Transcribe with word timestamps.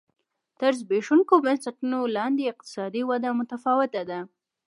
تر 0.59 0.71
زبېښونکو 0.81 1.33
بنسټونو 1.45 1.99
لاندې 2.17 2.49
اقتصادي 2.53 3.01
وده 3.09 3.29
متفاوته 3.39 4.01
ده. 4.09 4.19